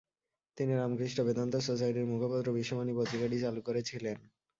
[0.57, 4.17] তিনি রামকৃষ্ণ বেদান্ত সোসাইটির মুখপত্র বিশ্ববাণী পত্রিকাটি চালু করেছিলেন।